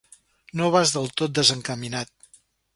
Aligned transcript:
No 0.61 0.69
vas 0.77 0.95
del 0.95 1.13
tot 1.23 1.37
desencaminat. 1.41 2.13